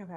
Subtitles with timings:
[0.00, 0.14] Okay.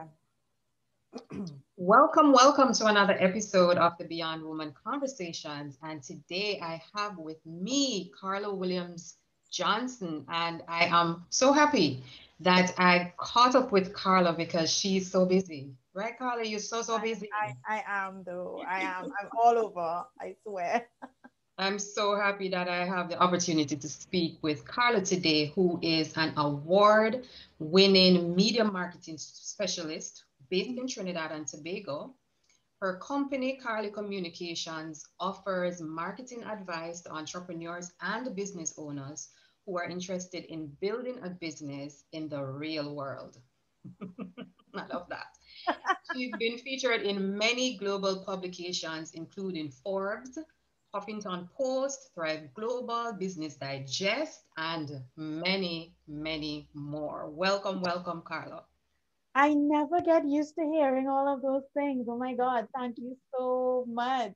[1.75, 5.77] welcome, welcome to another episode of the Beyond Woman Conversations.
[5.83, 9.17] And today I have with me Carla Williams
[9.51, 10.25] Johnson.
[10.29, 12.01] And I am so happy
[12.39, 15.73] that I caught up with Carla because she's so busy.
[15.93, 16.45] Right, Carla?
[16.45, 17.27] You're so, so busy.
[17.33, 18.63] I, I, I am, though.
[18.65, 19.05] I am.
[19.05, 20.87] I'm all over, I swear.
[21.57, 26.11] I'm so happy that I have the opportunity to speak with Carla today, who is
[26.17, 27.27] an award
[27.59, 32.15] winning media marketing specialist based in Trinidad and Tobago.
[32.81, 39.29] Her company, Carly Communications, offers marketing advice to entrepreneurs and business owners
[39.67, 43.37] who are interested in building a business in the real world.
[44.75, 45.37] I love that.
[46.15, 50.39] She's been featured in many global publications, including Forbes,
[50.93, 57.29] Huffington Post, Thrive Global, Business Digest, and many, many more.
[57.29, 58.63] Welcome, welcome, Carla.
[59.35, 62.05] I never get used to hearing all of those things.
[62.07, 64.33] Oh my God, thank you so much.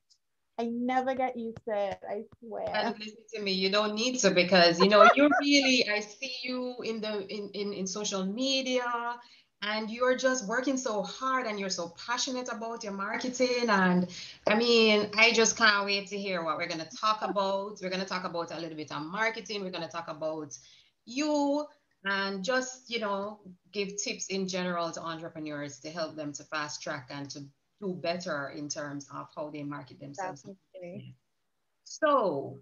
[0.58, 2.00] I never get used to it.
[2.08, 2.66] I swear.
[2.74, 5.88] And listen to me, you don't need to because you know you really.
[5.88, 9.14] I see you in the in, in in social media,
[9.62, 13.68] and you're just working so hard and you're so passionate about your marketing.
[13.68, 14.08] And
[14.46, 17.78] i mean i just can't wait to hear what we're going to talk about.
[17.82, 19.62] We're going to talk about a little bit on marketing.
[19.62, 20.56] We're going to talk about
[21.04, 21.66] you
[22.04, 23.40] and just you know
[23.72, 27.40] give tips in general to entrepreneurs to help them to fast track and to
[27.80, 30.42] do better in terms of how they market themselves.
[30.42, 31.14] Definitely.
[31.84, 32.58] so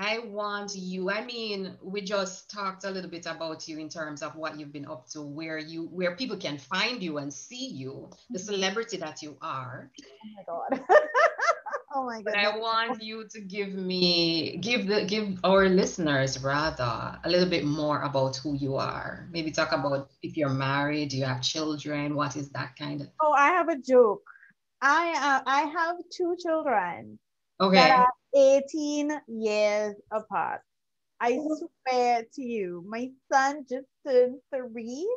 [0.00, 1.10] I want you.
[1.10, 4.72] I mean, we just talked a little bit about you in terms of what you've
[4.72, 8.46] been up to, where you where people can find you and see you, the mm-hmm.
[8.46, 9.90] celebrity that you are.
[10.00, 10.84] Oh my god.
[11.94, 12.24] oh my god.
[12.24, 17.50] But I want you to give me give the give our listeners rather a little
[17.50, 19.28] bit more about who you are.
[19.30, 23.08] Maybe talk about if you're married, do you have children, what is that kind of
[23.20, 24.24] Oh, I have a joke.
[24.80, 27.18] I uh, I have two children.
[27.60, 28.02] Okay.
[28.34, 30.60] 18 years apart.
[31.20, 31.68] I oh.
[31.86, 35.08] swear to you, my son just turned three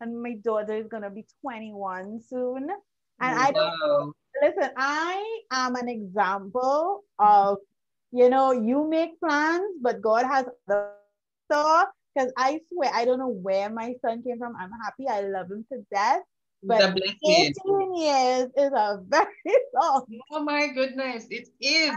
[0.00, 2.68] and my daughter is going to be 21 soon.
[3.20, 3.42] And wow.
[3.42, 4.12] I don't know,
[4.42, 7.58] listen, I am an example of,
[8.10, 10.90] you know, you make plans, but God has other
[11.50, 11.88] stuff.
[12.14, 14.54] Because I swear, I don't know where my son came from.
[14.58, 15.08] I'm happy.
[15.08, 16.20] I love him to death.
[16.64, 19.26] But 18 years is a very
[19.74, 20.06] long.
[20.30, 21.92] Oh my goodness, it is.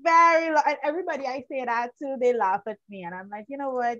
[0.00, 0.62] very long.
[0.66, 3.04] And everybody I say that to, they laugh at me.
[3.04, 3.98] And I'm like, you know what?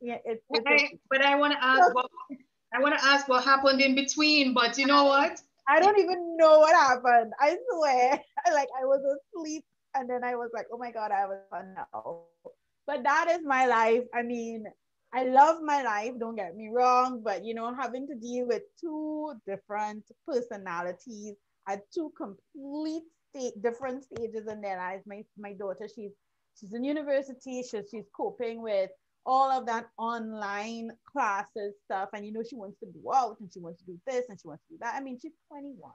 [0.00, 2.06] Yeah, it's, it's I, but I want to ask what
[2.72, 5.40] I want to ask what happened in between, but you know what?
[5.68, 7.32] I don't even know what happened.
[7.38, 8.12] I swear.
[8.52, 9.00] like I was
[9.34, 12.22] asleep and then I was like, oh my God, I was fun now.
[12.86, 14.04] But that is my life.
[14.14, 14.64] I mean,
[15.12, 18.62] I love my life, don't get me wrong, but you know, having to deal with
[18.80, 21.34] two different personalities
[21.68, 25.02] at two complete state, different stages in their lives.
[25.06, 26.12] My my daughter, she's
[26.58, 28.90] she's in university, she's she's coping with
[29.26, 33.50] all of that online classes stuff, and you know, she wants to go out and
[33.52, 34.94] she wants to do this and she wants to do that.
[34.94, 35.90] I mean, she's 21,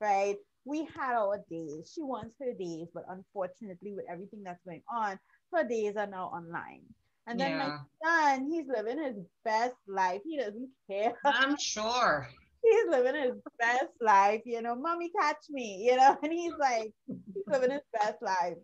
[0.00, 0.36] right?
[0.64, 1.90] We had our days.
[1.94, 5.18] She wants her days, but unfortunately, with everything that's going on,
[5.52, 6.82] her days are now online.
[7.26, 7.58] And then yeah.
[7.58, 10.20] my son, he's living his best life.
[10.24, 11.14] He doesn't care.
[11.24, 12.28] I'm sure.
[12.62, 16.92] he's living his best life, you know, mommy catch me, you know, and he's like,
[17.06, 18.56] he's living his best life.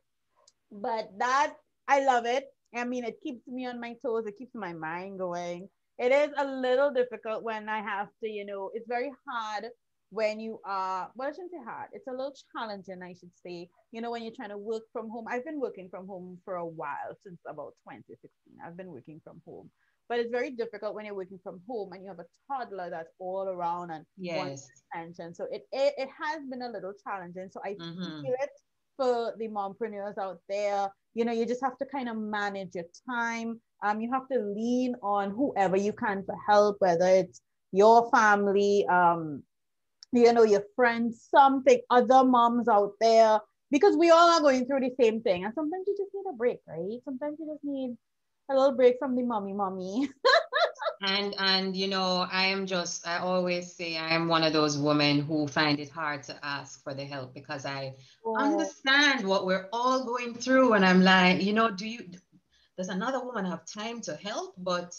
[0.70, 1.54] But that,
[1.88, 2.46] I love it.
[2.74, 5.68] I mean, it keeps me on my toes, it keeps my mind going.
[5.98, 9.66] It is a little difficult when I have to, you know, it's very hard
[10.10, 13.68] when you are, well, I shouldn't say hard, it's a little challenging, I should say.
[13.92, 16.56] You know, when you're trying to work from home, I've been working from home for
[16.56, 18.30] a while, since about 2016.
[18.64, 19.70] I've been working from home.
[20.08, 23.12] But it's very difficult when you're working from home and you have a toddler that's
[23.18, 24.36] all around and yes.
[24.36, 25.34] wants attention.
[25.34, 27.48] So it, it, it has been a little challenging.
[27.50, 28.22] So I mm-hmm.
[28.22, 28.50] feel it
[28.96, 30.88] for the mompreneurs out there.
[31.14, 33.60] You know, you just have to kind of manage your time.
[33.82, 37.40] Um, you have to lean on whoever you can for help, whether it's
[37.72, 39.42] your family, um,
[40.16, 43.38] you know, your friends, something, other moms out there,
[43.70, 45.44] because we all are going through the same thing.
[45.44, 47.00] And sometimes you just need a break, right?
[47.04, 47.96] Sometimes you just need
[48.50, 50.08] a little break from the mommy, mommy.
[51.02, 54.78] and and you know, I am just I always say I am one of those
[54.78, 57.94] women who find it hard to ask for the help because I
[58.38, 60.74] understand what we're all going through.
[60.74, 62.08] And I'm like, you know, do you
[62.76, 64.54] does another woman have time to help?
[64.58, 64.94] But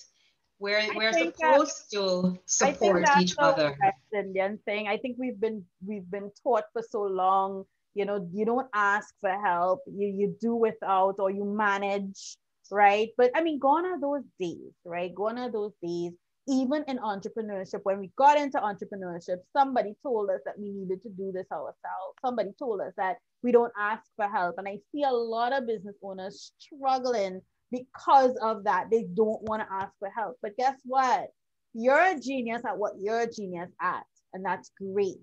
[0.59, 3.77] we're we're supposed to support each other.
[4.13, 4.87] Indian thing.
[4.87, 7.63] I think we've been we've been taught for so long.
[7.93, 9.81] You know, you don't ask for help.
[9.87, 12.37] You you do without or you manage,
[12.71, 13.09] right?
[13.17, 15.13] But I mean, gone are those days, right?
[15.13, 16.13] Gone are those days.
[16.47, 21.09] even in entrepreneurship, when we got into entrepreneurship, somebody told us that we needed to
[21.09, 22.15] do this ourselves.
[22.25, 24.55] Somebody told us that we don't ask for help.
[24.57, 27.41] And I see a lot of business owners struggling
[27.71, 28.87] because of that.
[28.91, 30.37] They don't want to ask for help.
[30.41, 31.27] But guess what?
[31.73, 34.05] You're a genius at what you're a genius at.
[34.33, 35.17] And that's great.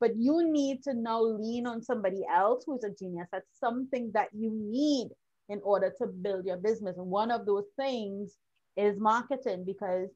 [0.00, 4.28] But you need to now lean on somebody else who's a genius at something that
[4.32, 5.10] you need
[5.48, 6.96] in order to build your business.
[6.96, 8.36] And one of those things
[8.76, 10.08] is marketing because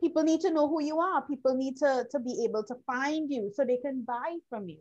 [0.00, 1.22] people need to know who you are.
[1.22, 4.80] People need to, to be able to find you so they can buy from you.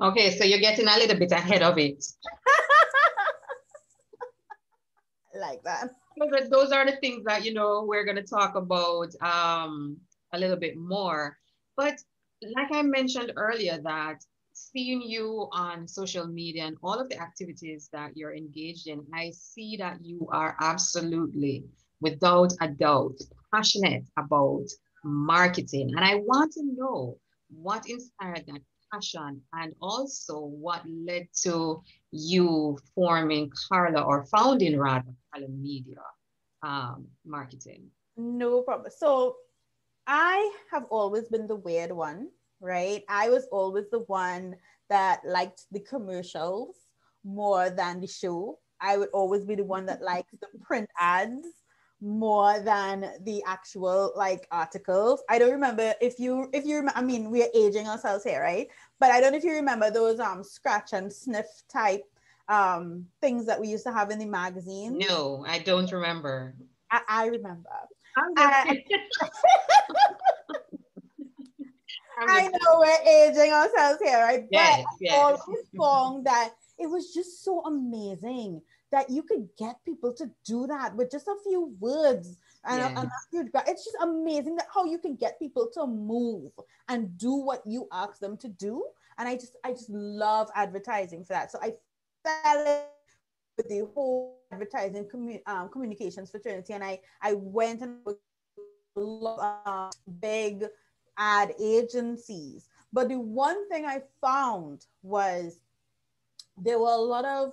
[0.00, 2.04] Okay, so you're getting a little bit ahead of it.
[5.38, 5.90] like that.
[6.50, 9.96] Those are the things that, you know, we're going to talk about um,
[10.32, 11.36] a little bit more.
[11.76, 11.94] But
[12.42, 17.88] like I mentioned earlier, that seeing you on social media and all of the activities
[17.92, 21.64] that you're engaged in, I see that you are absolutely,
[22.00, 23.18] without a doubt,
[23.54, 24.66] passionate about
[25.04, 25.92] marketing.
[25.96, 27.16] And I want to know
[27.48, 28.60] what inspired that
[28.92, 36.00] passion and also what led to you forming Carla or founding rather Carla Media
[36.62, 37.88] um, Marketing.
[38.16, 38.90] No problem.
[38.96, 39.36] So
[40.06, 42.28] I have always been the weird one,
[42.60, 43.02] right?
[43.08, 44.56] I was always the one
[44.88, 46.76] that liked the commercials
[47.24, 48.58] more than the show.
[48.80, 51.46] I would always be the one that likes the print ads
[52.00, 55.22] more than the actual like articles.
[55.28, 58.68] I don't remember if you if you I mean we're aging ourselves here, right?
[59.00, 62.04] But I don't know if you remember those um scratch and sniff type
[62.48, 64.98] um things that we used to have in the magazine.
[64.98, 66.54] No, I don't remember.
[66.90, 67.68] I, I remember.
[72.20, 74.44] I know we're aging ourselves here, right?
[74.50, 75.14] Yes, but yes.
[75.14, 80.30] I always found that it was just so amazing that you could get people to
[80.44, 82.92] do that with just a few words and, yes.
[82.96, 86.52] a, and it's just amazing that how you can get people to move
[86.88, 88.84] and do what you ask them to do.
[89.18, 91.50] And i just i just love advertising for that.
[91.50, 91.72] So i
[92.24, 92.82] fell in
[93.56, 97.98] with the whole advertising commu- um, communications fraternity and i i went and
[98.96, 99.90] uh,
[100.20, 100.64] big
[101.16, 102.68] ad agencies.
[102.92, 105.58] But the one thing i found was
[106.56, 107.52] there were a lot of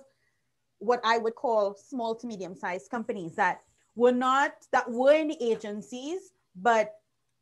[0.78, 3.60] what I would call small to medium sized companies that
[3.94, 6.94] were not, that were in agencies, but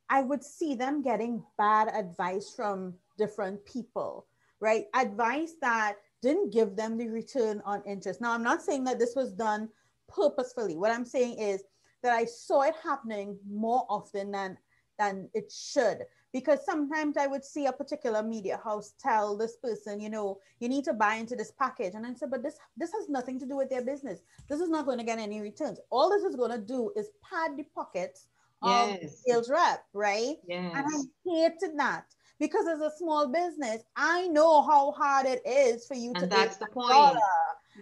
[0.08, 4.26] I would see them getting bad advice from different people,
[4.60, 4.86] right?
[4.94, 8.20] Advice that didn't give them the return on interest.
[8.20, 9.68] Now, I'm not saying that this was done
[10.08, 10.76] purposefully.
[10.76, 11.64] What I'm saying is
[12.02, 14.58] that I saw it happening more often than,
[14.98, 16.04] than it should
[16.34, 20.68] because sometimes I would see a particular media house tell this person, you know, you
[20.68, 21.94] need to buy into this package.
[21.94, 24.18] And I said, but this this has nothing to do with their business.
[24.48, 25.78] This is not going to get any returns.
[25.90, 28.26] All this is going to do is pad the pockets
[28.62, 29.22] of yes.
[29.24, 30.36] sales rep, right?
[30.48, 30.72] Yes.
[30.74, 32.06] And I hated that
[32.40, 36.26] because as a small business, I know how hard it is for you and to
[36.26, 36.88] that's the point.
[36.88, 37.20] Dollar,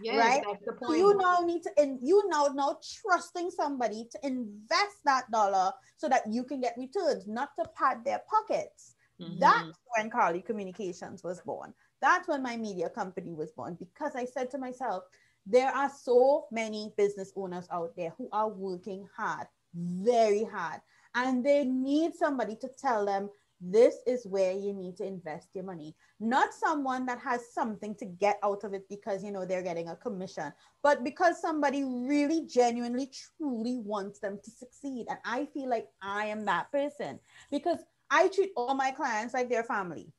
[0.01, 0.43] yes, right?
[0.47, 0.99] That's the point.
[0.99, 6.09] You now need to and you now now trusting somebody to invest that dollar so
[6.09, 8.95] that you can get returns, not to pad their pockets.
[9.21, 9.39] Mm-hmm.
[9.39, 11.75] That's when Carly Communications was born.
[12.01, 15.05] That's when my media company was born because I said to myself,
[15.47, 20.81] there are so many business owners out there who are working hard, very hard,
[21.15, 23.29] and they need somebody to tell them
[23.63, 25.95] this is where you need to invest your money.
[26.19, 29.89] Not someone that has something to get out of it because you know they're getting
[29.89, 30.53] a commission
[30.83, 35.07] but because somebody really genuinely truly wants them to succeed.
[35.09, 37.19] And i feel like i am that person
[37.51, 37.79] because
[38.11, 40.13] i treat all my clients like their family.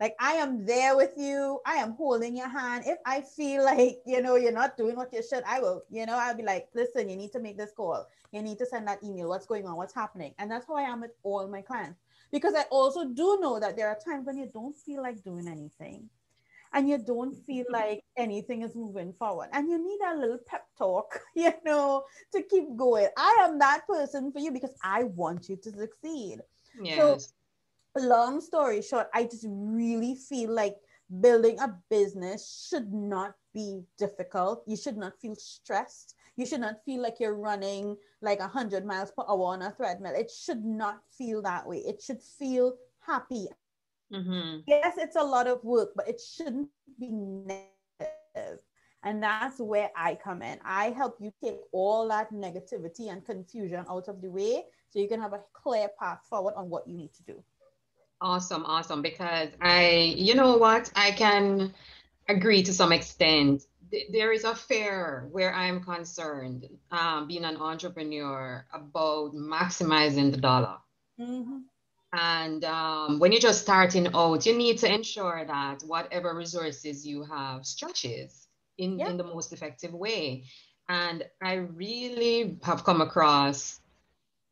[0.00, 1.60] Like i am there with you.
[1.66, 2.84] I am holding your hand.
[2.86, 6.06] If i feel like you know you're not doing what you should i will you
[6.06, 8.06] know i'll be like listen you need to make this call.
[8.32, 9.28] You need to send that email.
[9.28, 9.76] What's going on?
[9.76, 10.34] What's happening?
[10.38, 12.00] And that's how i am with all my clients
[12.30, 15.48] because I also do know that there are times when you don't feel like doing
[15.48, 16.08] anything
[16.72, 17.74] and you don't feel mm-hmm.
[17.74, 22.42] like anything is moving forward and you need a little pep talk, you know, to
[22.42, 23.08] keep going.
[23.16, 26.40] I am that person for you because I want you to succeed.
[26.82, 27.32] Yes.
[27.96, 30.76] So, long story short, I just really feel like
[31.20, 34.62] building a business should not be difficult.
[34.66, 36.14] You should not feel stressed.
[36.38, 40.14] You should not feel like you're running like 100 miles per hour on a treadmill.
[40.14, 41.78] It should not feel that way.
[41.78, 43.48] It should feel happy.
[44.14, 44.60] Mm-hmm.
[44.68, 46.68] Yes, it's a lot of work, but it shouldn't
[47.00, 48.60] be negative.
[49.02, 50.60] And that's where I come in.
[50.64, 55.08] I help you take all that negativity and confusion out of the way so you
[55.08, 57.42] can have a clear path forward on what you need to do.
[58.20, 59.02] Awesome, awesome.
[59.02, 61.74] Because I, you know what, I can
[62.28, 63.66] agree to some extent
[64.10, 70.76] there is a fear where I'm concerned, um, being an entrepreneur, about maximizing the dollar.
[71.20, 71.58] Mm-hmm.
[72.12, 77.24] And um, when you're just starting out, you need to ensure that whatever resources you
[77.24, 79.10] have stretches in, yeah.
[79.10, 80.44] in the most effective way.
[80.88, 83.80] And I really have come across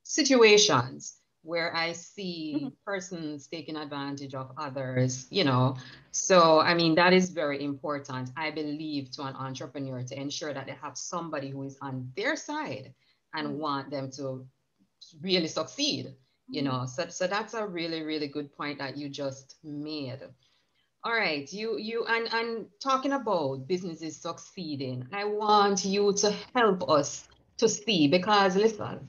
[0.02, 1.16] situations
[1.46, 2.68] where I see mm-hmm.
[2.84, 5.76] persons taking advantage of others, you know.
[6.10, 10.66] So, I mean, that is very important, I believe, to an entrepreneur to ensure that
[10.66, 12.92] they have somebody who is on their side
[13.32, 13.58] and mm-hmm.
[13.58, 14.44] want them to
[15.22, 16.16] really succeed,
[16.48, 16.70] you mm-hmm.
[16.70, 16.86] know.
[16.86, 20.18] So, so that's a really, really good point that you just made.
[21.04, 26.90] All right, you you and and talking about businesses succeeding, I want you to help
[26.90, 29.08] us to see because listen,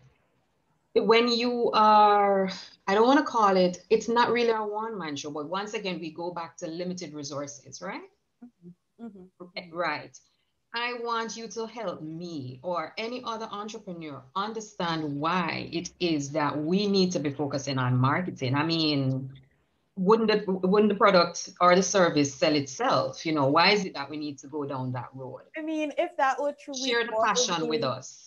[1.00, 2.50] when you are
[2.88, 6.00] i don't want to call it it's not really a one-man show but once again
[6.00, 8.02] we go back to limited resources right?
[8.44, 9.06] Mm-hmm.
[9.06, 9.76] Mm-hmm.
[9.76, 10.18] right.
[10.74, 16.58] I want you to help me or any other entrepreneur understand why it is that
[16.58, 18.56] we need to be focusing on marketing.
[18.56, 19.30] I mean
[19.96, 23.26] wouldn't the wouldn't the product or the service sell itself?
[23.26, 25.42] You know why is it that we need to go down that road?
[25.58, 28.27] I mean if that were true share the passion with us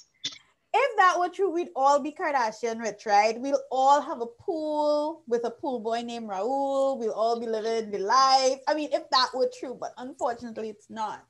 [0.72, 3.38] if that were true, we'd all be Kardashian rich, right?
[3.40, 6.98] We'll all have a pool with a pool boy named Raul.
[6.98, 8.60] We'll all be living the life.
[8.68, 11.24] I mean, if that were true, but unfortunately, it's not.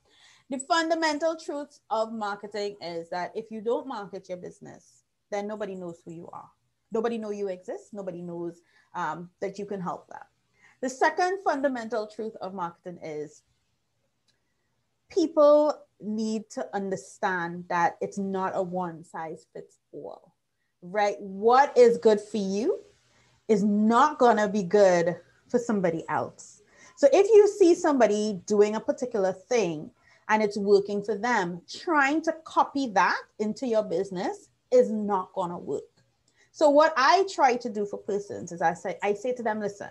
[0.50, 5.74] The fundamental truth of marketing is that if you don't market your business, then nobody
[5.74, 6.50] knows who you are.
[6.92, 7.92] Nobody know you exist.
[7.92, 8.60] Nobody knows
[8.94, 10.22] um, that you can help them.
[10.80, 13.42] The second fundamental truth of marketing is
[15.10, 20.34] people need to understand that it's not a one size fits all,
[20.82, 21.16] right?
[21.20, 22.80] What is good for you
[23.48, 25.16] is not going to be good
[25.48, 26.62] for somebody else.
[26.96, 29.90] So if you see somebody doing a particular thing
[30.28, 35.50] and it's working for them, trying to copy that into your business is not going
[35.50, 35.82] to work.
[36.52, 39.60] So what I try to do for persons is I say I say to them,
[39.60, 39.90] listen,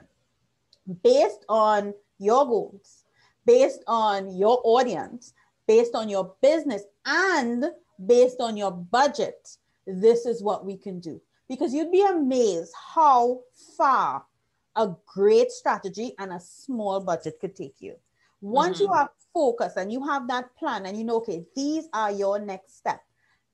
[1.04, 3.06] based on your goals,
[3.50, 5.34] based on your audience,
[5.68, 7.66] based on your business and
[8.06, 11.20] based on your budget, this is what we can do.
[11.48, 13.40] Because you'd be amazed how
[13.76, 14.24] far
[14.76, 17.96] a great strategy and a small budget could take you.
[18.40, 18.84] Once mm-hmm.
[18.84, 22.38] you are focused and you have that plan and you know, okay, these are your
[22.38, 23.02] next step.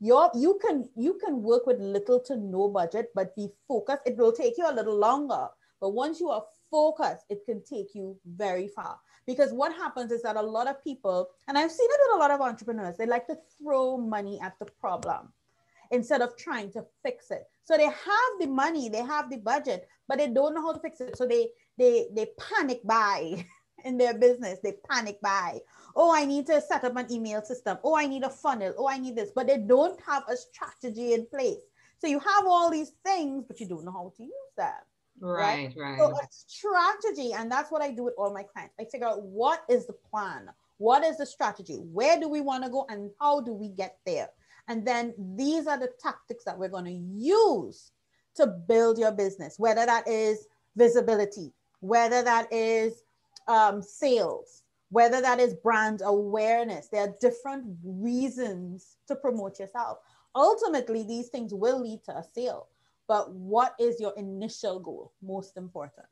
[0.01, 4.01] Your, you can you can work with little to no budget, but be focused.
[4.05, 5.47] It will take you a little longer,
[5.79, 8.99] but once you are focused, it can take you very far.
[9.25, 12.19] Because what happens is that a lot of people, and I've seen it with a
[12.19, 15.33] lot of entrepreneurs, they like to throw money at the problem
[15.91, 17.43] instead of trying to fix it.
[17.63, 20.79] So they have the money, they have the budget, but they don't know how to
[20.79, 21.17] fix it.
[21.17, 23.45] So they they they panic buy
[23.85, 24.59] in their business.
[24.63, 25.59] They panic buy.
[25.95, 27.77] Oh, I need to set up an email system.
[27.83, 28.73] Oh, I need a funnel.
[28.77, 31.61] Oh, I need this, but they don't have a strategy in place.
[31.97, 34.73] So you have all these things, but you don't know how to use them.
[35.19, 35.97] Right, right.
[35.97, 38.75] So a strategy, and that's what I do with all my clients.
[38.79, 42.63] I figure out what is the plan, what is the strategy, where do we want
[42.63, 44.29] to go, and how do we get there.
[44.67, 47.91] And then these are the tactics that we're going to use
[48.35, 53.03] to build your business, whether that is visibility, whether that is
[53.47, 56.89] um, sales, whether that is brand awareness.
[56.89, 59.99] There are different reasons to promote yourself.
[60.35, 62.67] Ultimately, these things will lead to a sale
[63.07, 66.07] but what is your initial goal most important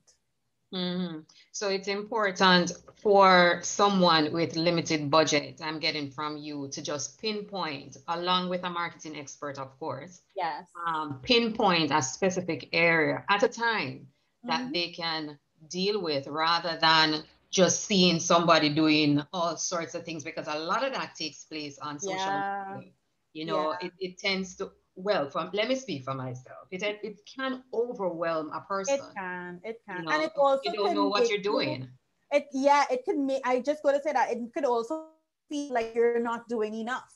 [0.73, 1.19] mm-hmm.
[1.51, 2.71] so it's important
[3.01, 8.69] for someone with limited budget i'm getting from you to just pinpoint along with a
[8.69, 14.07] marketing expert of course yes um, pinpoint a specific area at a time
[14.43, 14.71] that mm-hmm.
[14.73, 15.37] they can
[15.69, 20.83] deal with rather than just seeing somebody doing all sorts of things because a lot
[20.83, 22.65] of that takes place on social yeah.
[22.75, 22.91] media
[23.33, 23.87] you know yeah.
[23.87, 26.67] it, it tends to well from let me speak for myself.
[26.71, 29.97] It it can overwhelm a person it can it can.
[29.99, 31.89] you know, and it also you don't know what you're doing.
[32.31, 35.05] It yeah it can make i just got to say that it could also
[35.49, 37.13] feel like you're not doing enough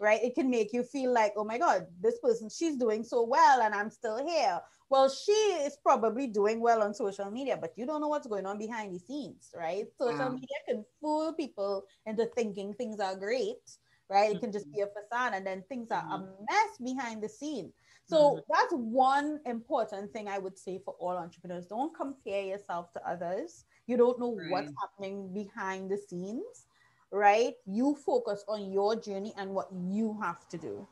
[0.00, 0.22] right?
[0.24, 3.60] It can make you feel like oh my god this person she's doing so well
[3.60, 4.60] and i'm still here.
[4.88, 8.46] Well she is probably doing well on social media but you don't know what's going
[8.46, 9.86] on behind the scenes right?
[10.00, 10.28] Social yeah.
[10.30, 13.62] media can fool people into thinking things are great
[14.10, 14.34] right?
[14.34, 16.44] It can just be a facade and then things are a mm-hmm.
[16.50, 17.72] mess behind the scene.
[18.04, 18.38] So mm-hmm.
[18.52, 21.66] that's one important thing I would say for all entrepreneurs.
[21.66, 23.64] Don't compare yourself to others.
[23.86, 24.50] You don't know right.
[24.50, 26.66] what's happening behind the scenes,
[27.12, 27.54] right?
[27.66, 30.86] You focus on your journey and what you have to do.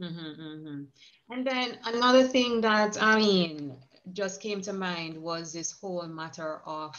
[0.00, 0.82] Mm-hmm, mm-hmm.
[1.32, 3.76] And then another thing that I mean
[4.12, 6.94] just came to mind was this whole matter of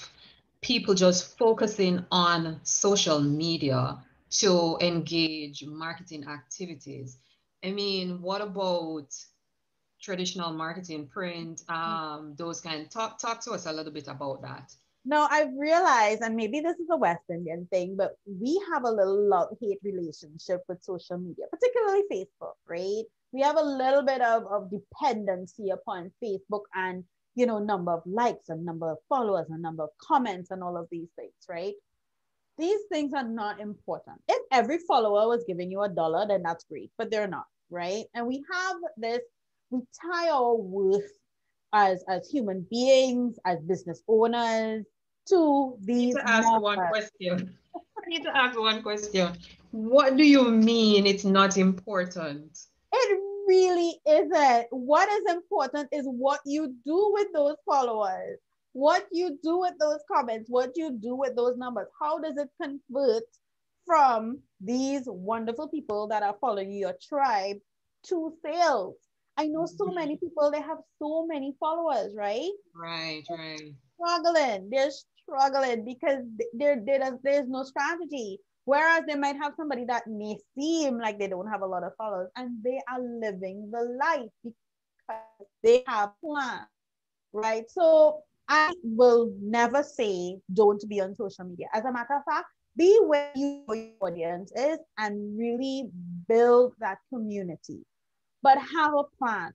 [0.61, 3.97] people just focusing on social media
[4.31, 7.17] to engage marketing activities.
[7.63, 9.13] I mean, what about
[10.01, 12.89] traditional marketing, print, um, those kind.
[12.89, 14.73] Talk talk to us a little bit about that.
[15.03, 18.91] No, I've realized, and maybe this is a West Indian thing, but we have a
[18.91, 23.03] little love-hate relationship with social media, particularly Facebook, right?
[23.31, 27.03] We have a little bit of, of dependency upon Facebook and
[27.35, 30.77] you know, number of likes and number of followers and number of comments and all
[30.77, 31.73] of these things, right?
[32.57, 34.21] These things are not important.
[34.27, 38.05] If every follower was giving you a dollar, then that's great, but they're not, right?
[38.13, 39.21] And we have this,
[39.69, 41.11] we tie our worth
[41.73, 44.85] as, as human beings, as business owners,
[45.29, 46.15] to these.
[46.15, 47.57] I need to ask one question.
[47.75, 49.33] I need to ask one question.
[49.71, 52.59] What do you mean it's not important?
[52.93, 54.67] It really isn't.
[54.71, 58.39] What is important is what you do with those followers,
[58.73, 61.87] what you do with those comments, what you do with those numbers.
[61.99, 63.23] How does it convert
[63.85, 67.57] from these wonderful people that are following your tribe
[68.07, 68.95] to sales?
[69.37, 69.95] I know so mm-hmm.
[69.95, 72.51] many people, they have so many followers, right?
[72.75, 73.73] Right, right.
[73.95, 74.69] Struggling.
[74.69, 76.23] They're struggling because
[76.53, 78.39] there, there, there's no strategy.
[78.65, 81.93] Whereas they might have somebody that may seem like they don't have a lot of
[81.97, 86.67] followers and they are living the life because they have plans,
[87.33, 87.65] right?
[87.69, 91.67] So I will never say don't be on social media.
[91.73, 95.89] As a matter of fact, be where your audience is and really
[96.27, 97.85] build that community.
[98.41, 99.53] But have a plan.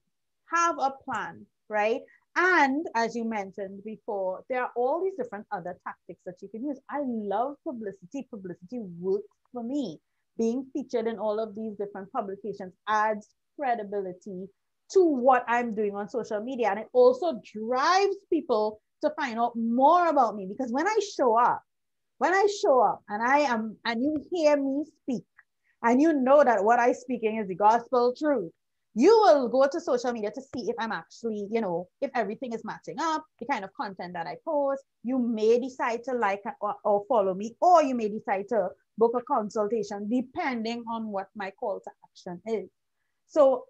[0.52, 2.00] Have a plan, right?
[2.36, 6.64] And as you mentioned before, there are all these different other tactics that you can
[6.64, 6.78] use.
[6.90, 8.26] I love publicity.
[8.30, 10.00] Publicity works for me.
[10.38, 14.48] Being featured in all of these different publications adds credibility
[14.92, 16.70] to what I'm doing on social media.
[16.70, 21.38] And it also drives people to find out more about me because when I show
[21.38, 21.62] up,
[22.18, 25.24] when I show up and I am, and you hear me speak,
[25.82, 28.50] and you know that what I'm speaking is the gospel truth,
[28.94, 32.54] you will go to social media to see if I'm actually, you know, if everything
[32.54, 34.82] is matching up, the kind of content that I post.
[35.04, 39.12] You may decide to like or, or, follow me, or you may decide to book
[39.14, 42.70] a consultation depending on what my call to action is.
[43.26, 43.66] So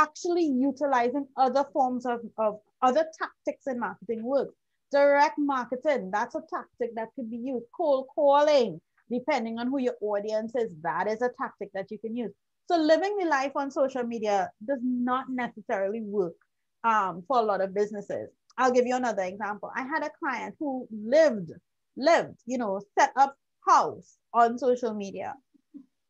[0.00, 4.54] actually utilizing other forms of, of other tactics in marketing works.
[4.90, 7.66] Direct marketing, that's a tactic that could be used.
[7.76, 12.16] Cold calling, depending on who your audience is, that is a tactic that you can
[12.16, 12.32] use.
[12.66, 16.36] So living the life on social media does not necessarily work
[16.84, 18.30] um, for a lot of businesses.
[18.58, 19.70] I'll give you another example.
[19.74, 21.50] I had a client who lived,
[21.96, 23.36] lived, you know, set up
[23.68, 25.34] house on social media.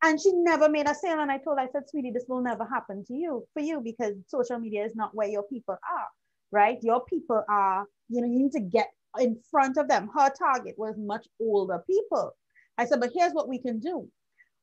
[0.03, 1.19] And she never made a sale.
[1.19, 3.81] And I told her, I said, sweetie, this will never happen to you for you
[3.81, 6.07] because social media is not where your people are,
[6.51, 6.79] right?
[6.81, 10.09] Your people are, you know, you need to get in front of them.
[10.15, 12.31] Her target was much older people.
[12.77, 14.09] I said, but here's what we can do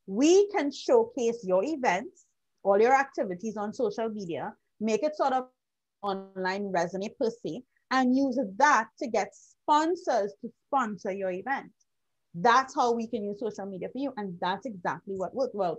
[0.08, 2.24] we can showcase your events,
[2.62, 5.48] all your activities on social media, make it sort of
[6.02, 11.70] online resume per se, and use that to get sponsors to sponsor your event.
[12.34, 14.12] That's how we can use social media for you.
[14.16, 15.54] And that's exactly what worked.
[15.54, 15.78] Well,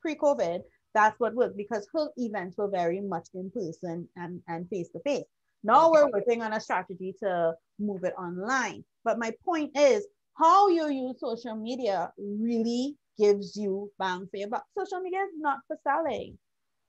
[0.00, 0.60] pre COVID,
[0.94, 5.00] that's what worked because her events were very much in person and, and face to
[5.00, 5.24] face.
[5.62, 8.84] Now we're working on a strategy to move it online.
[9.04, 14.48] But my point is, how you use social media really gives you bang for your
[14.48, 14.64] buck.
[14.78, 16.38] Social media is not for selling.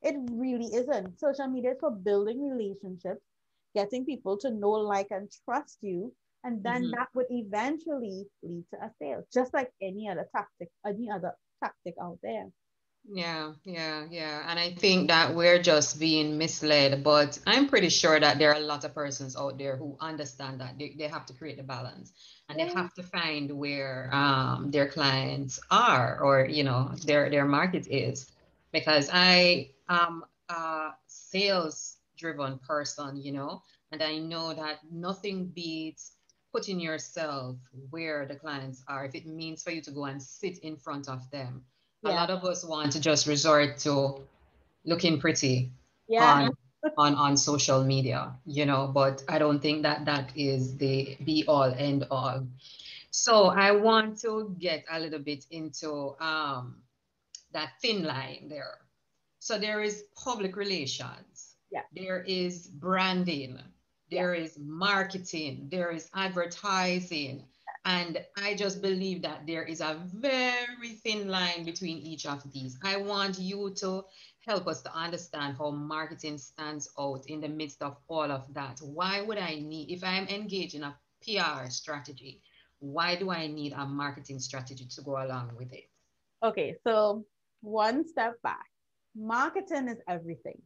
[0.01, 1.19] It really isn't.
[1.19, 3.21] Social media is for building relationships,
[3.75, 6.13] getting people to know, like, and trust you.
[6.43, 6.91] And then mm-hmm.
[6.91, 11.95] that would eventually lead to a sale, just like any other tactic, any other tactic
[12.01, 12.47] out there.
[13.09, 14.45] Yeah, yeah, yeah.
[14.47, 18.57] And I think that we're just being misled, but I'm pretty sure that there are
[18.57, 21.63] a lot of persons out there who understand that they, they have to create the
[21.63, 22.13] balance
[22.47, 27.45] and they have to find where um, their clients are or, you know, their, their
[27.45, 28.31] market is.
[28.71, 36.11] Because I am a sales driven person, you know, and I know that nothing beats
[36.51, 37.57] putting yourself
[37.89, 41.07] where the clients are if it means for you to go and sit in front
[41.09, 41.63] of them.
[42.03, 42.11] Yeah.
[42.11, 44.21] a lot of us want to just resort to
[44.85, 45.71] looking pretty
[46.07, 46.49] yeah.
[46.49, 46.57] on,
[46.97, 51.45] on on social media you know but i don't think that that is the be
[51.47, 52.41] all end all
[53.11, 56.81] so i want to get a little bit into um
[57.53, 58.77] that thin line there.
[59.39, 61.55] So there is public relations.
[61.71, 61.81] Yeah.
[61.93, 63.59] There is branding
[64.11, 67.43] there is marketing there is advertising
[67.85, 72.77] and I just believe that there is a very thin line between each of these.
[72.83, 74.05] I want you to
[74.45, 78.79] help us to understand how marketing stands out in the midst of all of that.
[78.83, 82.41] Why would I need, if I'm engaged in a PR strategy,
[82.79, 85.89] why do I need a marketing strategy to go along with it?
[86.43, 87.25] Okay, so
[87.61, 88.65] one step back.
[89.15, 90.61] Marketing is everything.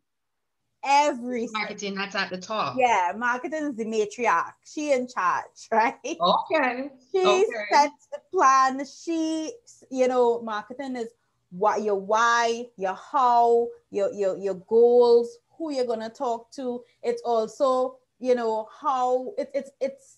[0.86, 1.52] Everything.
[1.54, 2.76] Marketing, that's at the top.
[2.78, 4.54] Yeah, marketing is the matriarch.
[4.66, 5.96] She in charge, right?
[6.06, 6.90] Okay.
[7.12, 7.46] She okay.
[7.72, 8.86] sets the plan.
[8.86, 9.52] She,
[9.92, 11.10] you know, marketing is
[11.52, 16.84] what your why, your how, your your your goals, who you're gonna talk to.
[17.04, 20.18] It's also, you know, how it, it's it's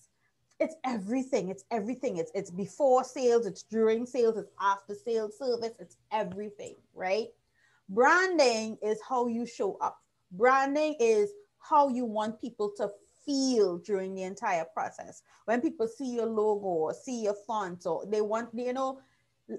[0.60, 1.49] it's everything.
[1.49, 2.17] It's everything.
[2.17, 7.27] It's it's before sales, it's during sales, it's after sales service, it's everything, right?
[7.89, 9.99] Branding is how you show up.
[10.31, 12.89] Branding is how you want people to
[13.25, 15.21] feel during the entire process.
[15.45, 18.99] When people see your logo or see your font, or they want, you know,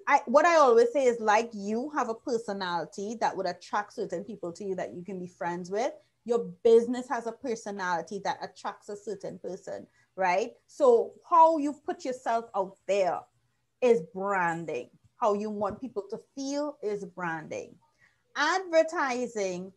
[0.06, 4.24] I, what I always say is like you have a personality that would attract certain
[4.24, 5.92] people to you that you can be friends with.
[6.24, 10.50] Your business has a personality that attracts a certain person, right?
[10.66, 13.20] So how you put yourself out there
[13.80, 14.90] is branding.
[15.16, 17.74] How you want people to feel is branding.
[18.36, 19.72] Advertising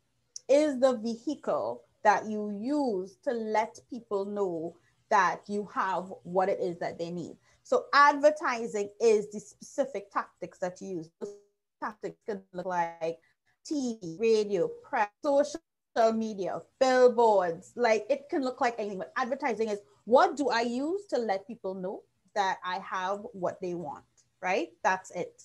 [0.52, 4.76] is the vehicle that you use to let people know
[5.10, 7.38] that you have what it is that they need.
[7.64, 11.10] So advertising is the specific tactics that you use.
[11.20, 11.36] Those
[11.82, 13.20] tactics can look like
[13.70, 17.74] TV, radio, press, social media, billboards.
[17.76, 21.46] Like it can look like anything, but advertising is what do I use to let
[21.48, 22.02] people know
[22.34, 24.06] that I have what they want,
[24.42, 24.70] right?
[24.84, 25.44] That's it.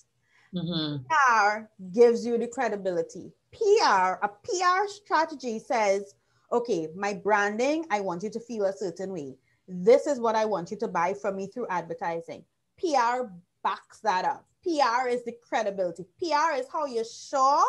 [0.54, 1.04] Mm-hmm.
[1.04, 3.32] PR gives you the credibility.
[3.56, 6.14] PR, a PR strategy says,
[6.52, 9.36] okay, my branding, I want you to feel a certain way.
[9.66, 12.44] This is what I want you to buy from me through advertising.
[12.78, 13.28] PR
[13.62, 14.46] backs that up.
[14.62, 16.04] PR is the credibility.
[16.18, 17.64] PR is how you're sure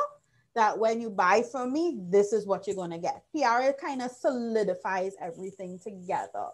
[0.55, 3.23] that when you buy from me, this is what you're going to get.
[3.31, 6.47] PR kind of solidifies everything together.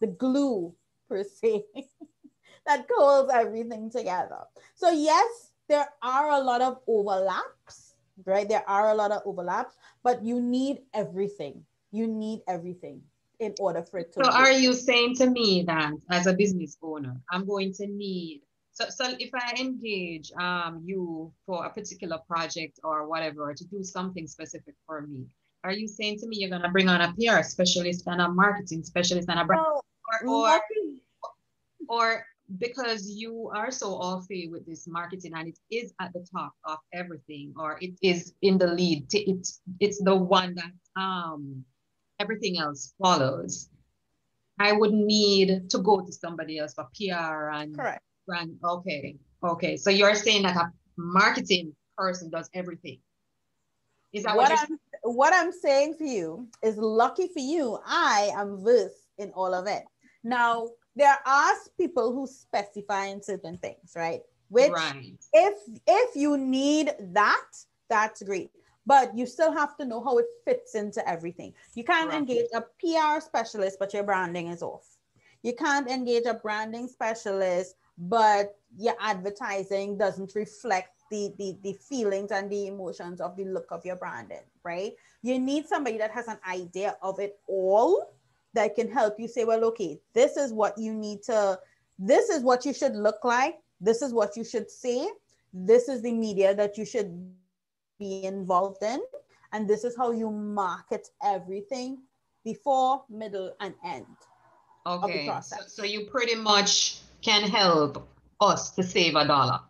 [0.00, 0.74] The glue,
[1.08, 1.64] per se,
[2.66, 4.38] that holds everything together.
[4.74, 7.87] So, yes, there are a lot of overlaps,
[8.24, 8.48] right?
[8.48, 11.64] There are a lot of overlaps, but you need everything.
[11.90, 13.02] You need everything
[13.40, 14.24] in order for it to.
[14.24, 14.34] So, work.
[14.34, 18.42] are you saying to me that as a business owner, I'm going to need
[18.78, 23.82] so, so if I engage um, you for a particular project or whatever to do
[23.82, 25.26] something specific for me,
[25.64, 28.84] are you saying to me you're gonna bring on a PR specialist and a marketing
[28.84, 29.66] specialist and a brand,
[30.22, 30.60] or, or,
[31.88, 32.24] or
[32.58, 36.78] because you are so all with this marketing and it is at the top of
[36.94, 39.06] everything or it is in the lead.
[39.12, 41.64] It's it's the one that um
[42.18, 43.68] everything else follows.
[44.58, 48.02] I would need to go to somebody else for pr and correct.
[48.26, 48.56] brand.
[48.64, 49.76] Okay okay.
[49.76, 52.98] So you're saying that a marketing person does everything.
[54.12, 58.30] Is that what, what I'm, what I'm saying for you is lucky for you i
[58.34, 59.84] am versed in all of it.
[60.24, 64.20] Now there are people who specify in certain things, right?
[64.48, 65.14] Which right.
[65.32, 65.54] if
[65.86, 67.46] if you need that,
[67.88, 68.50] that's great.
[68.84, 71.52] But you still have to know how it fits into everything.
[71.74, 72.18] You can't right.
[72.18, 74.86] engage a PR specialist, but your branding is off.
[75.42, 82.30] You can't engage a branding specialist, but your advertising doesn't reflect the, the, the feelings
[82.32, 84.92] and the emotions of the look of your branding, right?
[85.22, 88.06] You need somebody that has an idea of it all
[88.58, 91.58] that can help you say, well, okay, this is what you need to,
[91.96, 93.54] this is what you should look like.
[93.80, 95.08] This is what you should say.
[95.52, 97.08] This is the media that you should
[98.00, 99.00] be involved in.
[99.52, 101.98] And this is how you market everything
[102.44, 104.16] before, middle, and end.
[104.84, 105.30] Okay.
[105.40, 108.08] So, so you pretty much can help
[108.40, 109.60] us to save a dollar.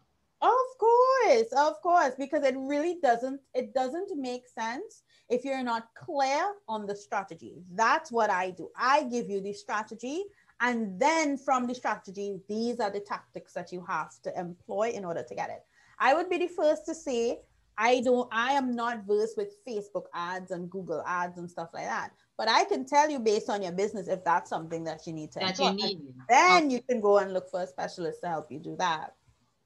[0.40, 5.88] Of course, of course, because it really doesn't, it doesn't make sense if you're not
[5.94, 7.62] clear on the strategy.
[7.74, 8.70] That's what I do.
[8.76, 10.24] I give you the strategy.
[10.60, 15.04] And then from the strategy, these are the tactics that you have to employ in
[15.04, 15.62] order to get it.
[15.98, 17.40] I would be the first to say,
[17.76, 21.84] I don't, I am not versed with Facebook ads and Google ads and stuff like
[21.84, 22.10] that.
[22.36, 25.30] But I can tell you based on your business if that's something that you need
[25.32, 25.70] to that employ.
[25.70, 26.14] you need.
[26.28, 26.74] Then okay.
[26.74, 29.14] you can go and look for a specialist to help you do that.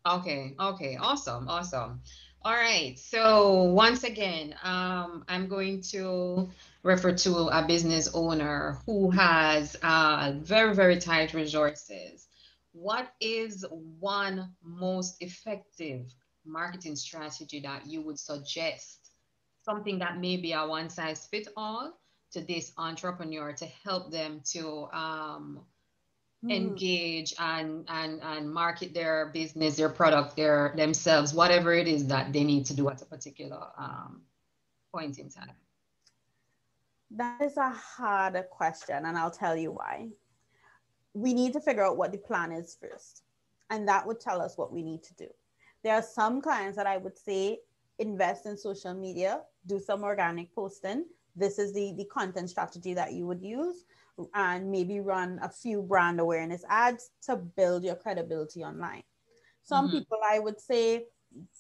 [0.06, 0.54] Okay.
[0.58, 0.96] Okay.
[1.00, 1.48] Awesome.
[1.48, 2.00] Awesome.
[2.44, 2.98] All right.
[2.98, 6.48] So once again, um, I'm going to
[6.82, 12.26] refer to a business owner who has uh, very, very tight resources.
[12.72, 16.12] What is one most effective
[16.44, 19.12] marketing strategy that you would suggest?
[19.64, 21.96] Something that may be a one size fit all
[22.32, 25.60] to this entrepreneur to help them to um,
[26.44, 26.52] mm.
[26.52, 32.32] engage and, and and market their business their product their themselves whatever it is that
[32.32, 34.22] they need to do at a particular um,
[34.92, 35.56] point in time.
[37.10, 40.08] That is a hard question and i'll tell you why.
[41.14, 43.22] We need to figure out what the plan is first
[43.70, 45.28] and that would tell us what we need to do.
[45.82, 47.60] There are some clients that i would say
[47.98, 51.04] invest in social media do some organic posting.
[51.36, 53.84] This is the, the content strategy that you would use
[54.34, 59.02] and maybe run a few brand awareness ads to build your credibility online.
[59.62, 59.98] Some mm-hmm.
[59.98, 61.06] people, I would say,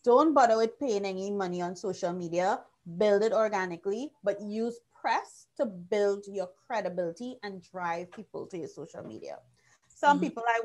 [0.04, 2.60] don't bother with paying any money on social media,
[2.98, 8.68] build it organically, but use press to build your credibility and drive people to your
[8.68, 9.38] social media.
[9.88, 10.26] Some mm-hmm.
[10.26, 10.60] people, I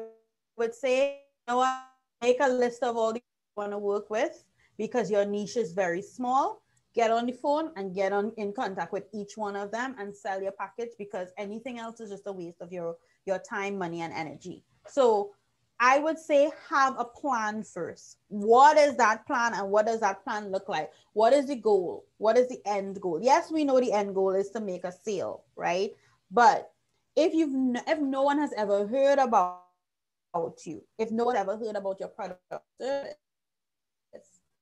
[0.58, 1.84] would say, you know what,
[2.22, 4.44] make a list of all the you want to work with
[4.78, 6.62] because your niche is very small
[6.98, 10.16] get on the phone and get on in contact with each one of them and
[10.16, 14.02] sell your package because anything else is just a waste of your your time money
[14.02, 14.64] and energy.
[14.88, 15.32] So
[15.80, 18.18] i would say have a plan first.
[18.30, 20.90] What is that plan and what does that plan look like?
[21.14, 22.06] What is the goal?
[22.18, 23.20] What is the end goal?
[23.22, 25.92] Yes we know the end goal is to make a sale right?
[26.32, 26.72] But
[27.16, 27.54] if you've
[27.88, 29.62] if no one has ever heard about
[30.66, 32.42] you if no one ever heard about your product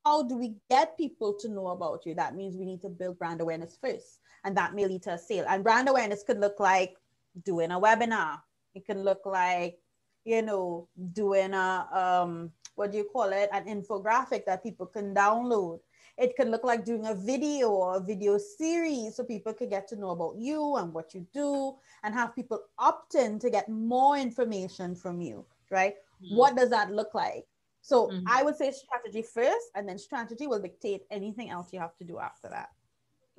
[0.06, 2.14] how do we get people to know about you?
[2.14, 5.18] That means we need to build brand awareness first, and that may lead to a
[5.18, 5.46] sale.
[5.50, 6.96] And brand awareness could look like
[7.44, 8.42] doing a webinar.
[8.76, 9.80] It can look like,
[10.24, 13.50] you know, doing a um, what do you call it?
[13.52, 15.80] An infographic that people can download.
[16.18, 19.88] It can look like doing a video or a video series so people could get
[19.90, 23.68] to know about you and what you do and have people opt in to get
[23.68, 25.96] more information from you, right?
[26.24, 26.36] Mm-hmm.
[26.38, 27.46] What does that look like?
[27.86, 28.26] So mm-hmm.
[28.28, 32.04] I would say strategy first, and then strategy will dictate anything else you have to
[32.04, 32.70] do after that.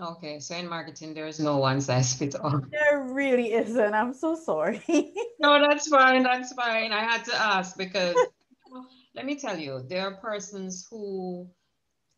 [0.00, 2.60] Okay, so in marketing, there is no one size fits all.
[2.70, 3.92] There really isn't.
[3.92, 4.84] I'm so sorry.
[5.40, 6.22] no, that's fine.
[6.22, 6.92] That's fine.
[6.92, 8.14] I had to ask because
[9.16, 11.48] let me tell you, there are persons who,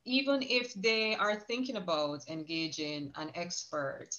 [0.05, 4.11] even if they are thinking about engaging an expert,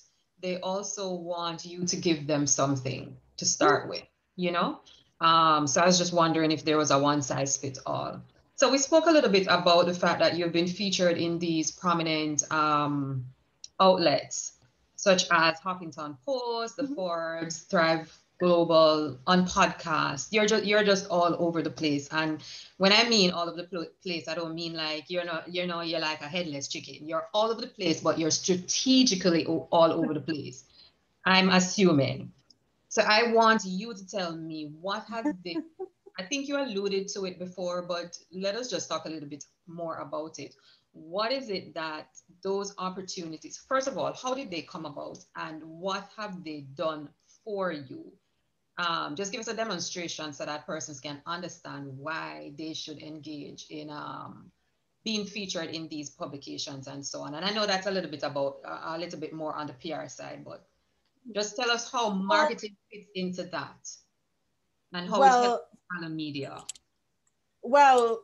[0.42, 4.80] they also want you to give them something to start with, you know?
[5.22, 8.22] Um, so I was just wondering if there was a one size fits all.
[8.56, 11.72] So we spoke a little bit about the fact that you've been featured in these
[11.72, 13.26] prominent um,
[13.80, 14.54] outlets,
[14.96, 16.96] such as Huffington Post, the mm-hmm.
[16.96, 20.28] Forbes, Thrive Global, on podcasts.
[20.32, 22.10] You're just you're just all over the place.
[22.12, 22.44] And
[22.78, 25.82] when I mean all over the place, I don't mean like you're not you know
[25.82, 27.08] you're like a headless chicken.
[27.08, 30.66] You're all over the place, but you're strategically all over the place.
[31.26, 32.34] I'm assuming.
[32.90, 35.64] So I want you to tell me what has been,
[36.18, 39.46] I think you alluded to it before, but let us just talk a little bit
[39.68, 40.56] more about it.
[40.92, 42.08] What is it that
[42.44, 47.10] those opportunities, first of all, how did they come about and what have they done
[47.44, 48.12] for you?
[48.80, 53.68] Um, just give us a demonstration so that persons can understand why they should engage
[53.70, 54.52] in um,
[55.04, 57.36] being featured in these publications and so on.
[57.36, 59.74] And I know that's a little bit about uh, a little bit more on the
[59.74, 60.69] PR side, but
[61.34, 63.88] just tell us how marketing fits into that
[64.94, 65.66] and how well, it helps
[66.04, 66.64] on media.
[67.62, 68.22] Well,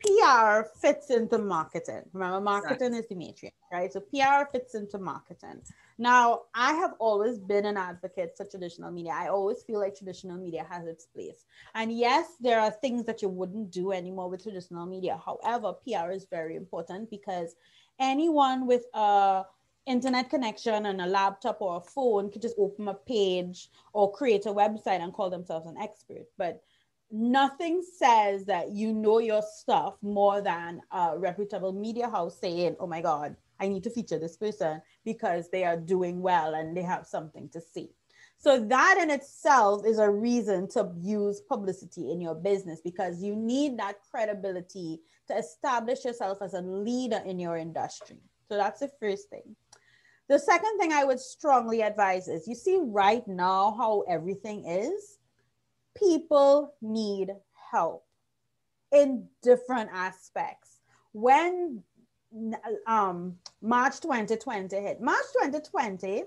[0.00, 2.02] PR fits into marketing.
[2.12, 3.00] Remember, marketing right.
[3.00, 3.92] is the matrix, right?
[3.92, 5.62] So PR fits into marketing.
[5.98, 9.12] Now, I have always been an advocate for traditional media.
[9.12, 11.44] I always feel like traditional media has its place.
[11.74, 15.20] And yes, there are things that you wouldn't do anymore with traditional media.
[15.24, 17.56] However, PR is very important because
[17.98, 19.44] anyone with a
[19.88, 24.46] internet connection and a laptop or a phone could just open a page or create
[24.46, 26.26] a website and call themselves an expert.
[26.36, 26.62] But
[27.10, 32.86] nothing says that you know your stuff more than a reputable media house saying, oh
[32.86, 36.82] my God, I need to feature this person because they are doing well and they
[36.82, 37.88] have something to say.
[38.40, 43.34] So that in itself is a reason to use publicity in your business because you
[43.34, 48.18] need that credibility to establish yourself as a leader in your industry.
[48.48, 49.56] So that's the first thing.
[50.28, 55.18] The second thing I would strongly advise is you see right now how everything is.
[55.96, 57.30] People need
[57.70, 58.04] help
[58.92, 60.80] in different aspects.
[61.12, 61.82] When
[62.86, 66.24] um, March 2020 hit, March 2020,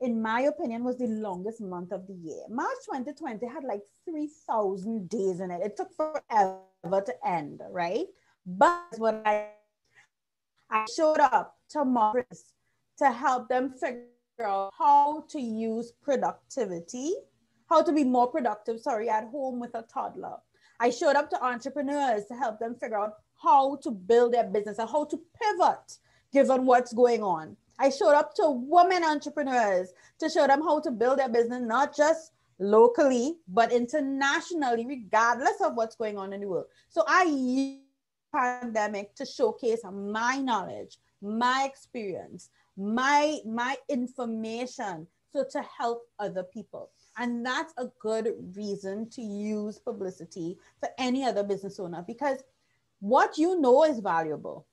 [0.00, 2.44] in my opinion, was the longest month of the year.
[2.48, 5.62] March 2020 had like 3,000 days in it.
[5.64, 8.06] It took forever to end, right?
[8.46, 9.48] But what I,
[10.70, 12.52] I showed up to Morris
[13.02, 14.04] to help them figure
[14.40, 17.12] out how to use productivity,
[17.68, 20.36] how to be more productive, sorry, at home with a toddler.
[20.78, 24.78] I showed up to entrepreneurs to help them figure out how to build their business
[24.78, 25.98] and how to pivot
[26.32, 27.56] given what's going on.
[27.78, 31.96] I showed up to women entrepreneurs to show them how to build their business, not
[31.96, 36.66] just locally, but internationally, regardless of what's going on in the world.
[36.88, 37.80] So I use
[38.32, 46.90] pandemic to showcase my knowledge, my experience, my my information so to help other people
[47.18, 52.42] and that's a good reason to use publicity for any other business owner because
[53.00, 54.66] what you know is valuable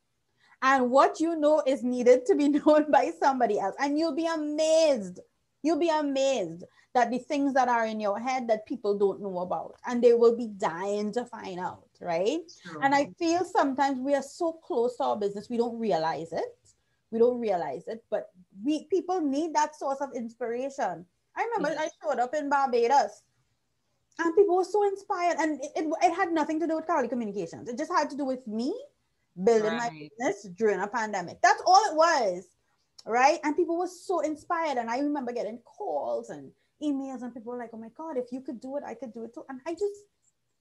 [0.62, 3.76] and what you know is needed to be known by somebody else.
[3.80, 5.20] And you'll be amazed.
[5.62, 9.40] You'll be amazed that the things that are in your head that people don't know
[9.40, 12.40] about and they will be dying to find out, right?
[12.64, 12.84] Sure.
[12.84, 16.58] And I feel sometimes we are so close to our business, we don't realize it.
[17.12, 18.30] We don't realize it, but
[18.64, 21.06] we people need that source of inspiration.
[21.36, 21.92] I remember yes.
[21.92, 23.24] I showed up in Barbados
[24.20, 27.08] and people were so inspired and it, it, it, had nothing to do with Cali
[27.08, 27.70] Communications.
[27.70, 28.74] It just had to do with me
[29.44, 29.92] building right.
[29.92, 31.40] my business during a pandemic.
[31.42, 32.46] That's all it was.
[33.06, 33.40] Right.
[33.44, 34.78] And people were so inspired.
[34.78, 36.52] And I remember getting calls and
[36.84, 39.14] emails, and people were like, oh my God, if you could do it, I could
[39.14, 39.46] do it too.
[39.50, 40.04] And I just,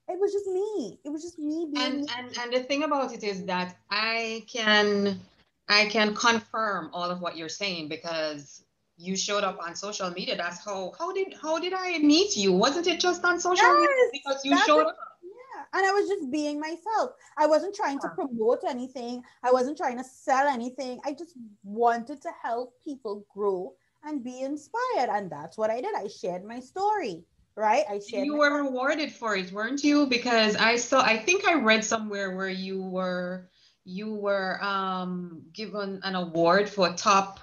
[0.09, 0.99] it was just me.
[1.05, 2.07] It was just me being and, me.
[2.17, 5.21] And, and the thing about it is that I can,
[5.69, 8.65] I can confirm all of what you're saying because
[8.97, 10.37] you showed up on social media.
[10.37, 12.53] That's how how did how did I meet you?
[12.53, 14.97] Wasn't it just on social yes, media because you showed up?
[15.23, 17.13] Yeah, and I was just being myself.
[17.37, 19.23] I wasn't trying to promote anything.
[19.43, 21.01] I wasn't trying to sell anything.
[21.05, 25.11] I just wanted to help people grow and be inspired.
[25.11, 25.95] And that's what I did.
[25.95, 27.25] I shared my story,
[27.57, 27.85] right?
[27.89, 28.27] I shared.
[28.27, 30.07] You were rewarded for it, weren't you?
[30.07, 33.49] Because I saw, I think I read somewhere where you were,
[33.89, 37.41] you were um, given an award for top,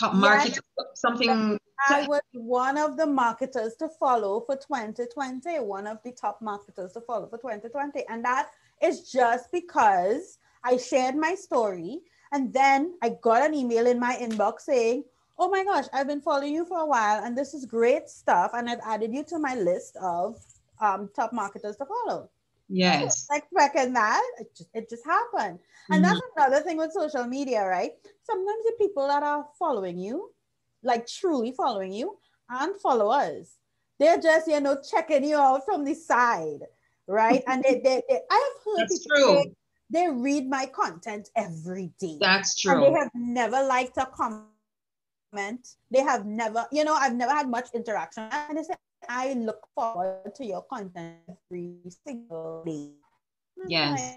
[0.00, 0.86] top market, yes.
[0.94, 1.58] something
[1.90, 6.92] I was one of the marketers to follow for 2020, one of the top marketers
[6.92, 8.04] to follow for 2020.
[8.08, 12.00] And that is just because I shared my story.
[12.30, 15.04] And then I got an email in my inbox saying,
[15.38, 18.52] Oh my gosh, I've been following you for a while and this is great stuff.
[18.54, 20.38] And I've added you to my list of
[20.80, 22.30] um, top marketers to follow.
[22.72, 23.26] Yes.
[23.30, 24.22] Expecting that.
[24.40, 25.58] It just, it just happened.
[25.90, 26.14] And mm-hmm.
[26.14, 27.92] that's another thing with social media, right?
[28.22, 30.32] Sometimes the people that are following you
[30.82, 33.56] like truly following you and followers.
[33.98, 36.60] They're just, you know, checking you out from the side,
[37.06, 37.42] right?
[37.46, 39.54] and they, they, they I have heard That's people true.
[39.90, 42.18] they read my content every day.
[42.20, 42.72] That's true.
[42.72, 45.68] And they have never liked a comment.
[45.90, 48.28] They have never, you know, I've never had much interaction.
[48.32, 48.74] And they say,
[49.08, 52.92] I look forward to your content every single day.
[53.68, 54.16] Yes.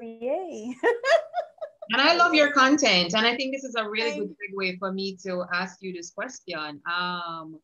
[0.00, 0.76] Yay.
[1.90, 3.14] And I love your content.
[3.14, 6.10] And I think this is a really good segue for me to ask you this
[6.10, 6.80] question.
[6.90, 7.58] Um,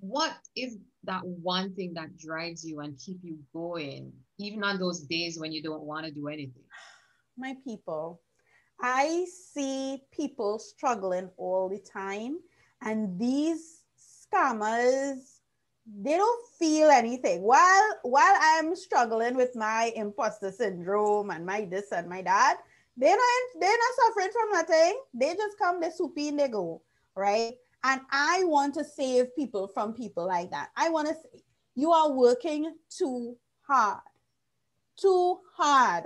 [0.00, 5.00] what is that one thing that drives you and keep you going, even on those
[5.00, 6.64] days when you don't want to do anything?
[7.36, 8.20] My people.
[8.80, 12.38] I see people struggling all the time.
[12.82, 15.37] And these scammers,
[15.96, 17.42] they don't feel anything.
[17.42, 22.58] While while I'm struggling with my imposter syndrome and my this and my that,
[22.96, 25.00] they're not they're not suffering from nothing.
[25.14, 26.82] They just come, they soup in, they go,
[27.14, 27.54] right?
[27.84, 30.70] And I want to save people from people like that.
[30.76, 31.42] I want to say
[31.74, 34.00] you are working too hard,
[34.96, 36.04] too hard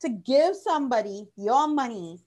[0.00, 2.20] to give somebody your money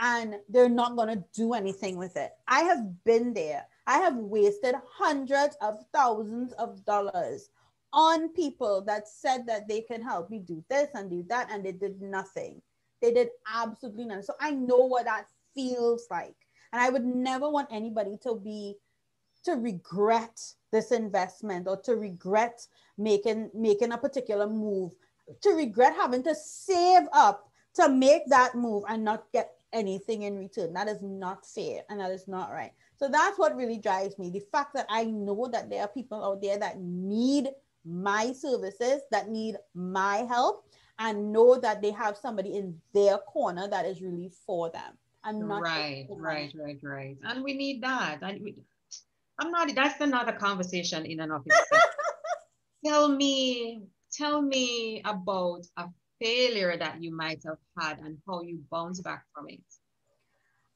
[0.00, 2.32] and they're not going to do anything with it.
[2.48, 3.66] I have been there.
[3.90, 7.50] I have wasted hundreds of thousands of dollars
[7.92, 11.64] on people that said that they can help me do this and do that, and
[11.64, 12.62] they did nothing.
[13.02, 14.22] They did absolutely nothing.
[14.22, 15.26] So I know what that
[15.56, 16.36] feels like.
[16.72, 18.76] And I would never want anybody to be
[19.42, 22.64] to regret this investment or to regret
[22.96, 24.92] making making a particular move,
[25.40, 30.38] to regret having to save up to make that move and not get anything in
[30.38, 30.74] return.
[30.74, 32.72] That is not fair and that is not right.
[33.00, 34.28] So that's what really drives me.
[34.28, 37.48] The fact that I know that there are people out there that need
[37.82, 40.66] my services, that need my help,
[40.98, 44.98] and know that they have somebody in their corner that is really for them.
[45.24, 47.16] I'm not right, right, right, right.
[47.24, 48.18] And we need that.
[48.20, 48.56] And we,
[49.38, 49.74] I'm not.
[49.74, 51.56] That's another conversation in an office.
[52.84, 53.82] tell me,
[54.12, 55.88] tell me about a
[56.20, 59.60] failure that you might have had and how you bounce back from it.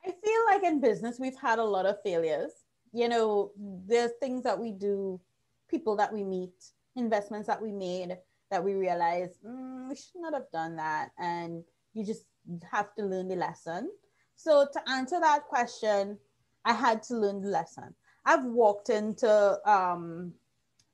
[0.07, 2.53] I feel like in business we've had a lot of failures.
[2.93, 5.21] You know, there's things that we do,
[5.69, 6.53] people that we meet,
[6.97, 8.17] investments that we made
[8.51, 11.11] that we realize mm, we should not have done that.
[11.19, 12.25] And you just
[12.71, 13.91] have to learn the lesson.
[14.37, 16.19] So, to answer that question,
[16.65, 17.95] I had to learn the lesson.
[18.25, 20.33] I've walked into, um,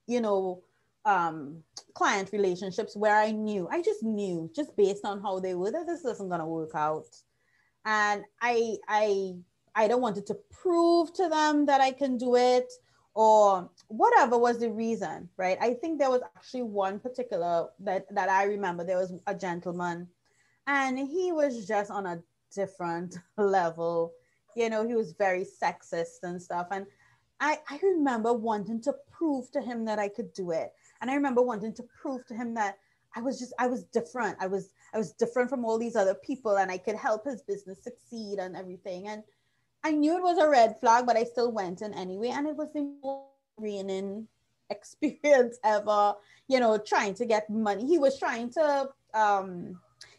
[0.07, 0.63] you know,
[1.05, 1.63] um,
[1.95, 5.87] client relationships where I knew, I just knew, just based on how they were, that
[5.87, 7.07] this isn't going to work out.
[7.85, 9.35] And I, I,
[9.74, 12.70] I don't wanted to prove to them that I can do it
[13.14, 15.59] or whatever was the reason, right?
[15.61, 18.85] I think there was actually one particular that, that I remember.
[18.85, 20.09] There was a gentleman
[20.66, 22.22] and he was just on a
[22.55, 24.12] different level.
[24.57, 26.68] You know, he was very sexist and stuff.
[26.70, 26.87] And
[27.41, 30.72] I, I remember wanting to prove to him that I could do it.
[31.01, 32.78] And I remember wanting to prove to him that
[33.16, 34.37] I was just I was different.
[34.41, 37.43] I was I was different from all these other people and I could help his
[37.43, 39.09] business succeed and everything.
[39.09, 39.22] And
[39.84, 42.28] I knew it was a red flag, but I still went in anyway.
[42.28, 43.28] And it was the most
[43.59, 44.26] draining
[44.70, 46.14] experience ever,
[46.49, 47.86] you know, trying to get money.
[47.86, 49.78] He was trying to um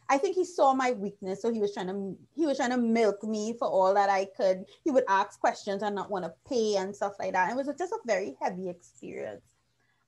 [0.09, 2.77] I think he saw my weakness, so he was trying to he was trying to
[2.77, 4.65] milk me for all that I could.
[4.83, 7.49] He would ask questions and not want to pay and stuff like that.
[7.49, 9.45] And it was just a very heavy experience,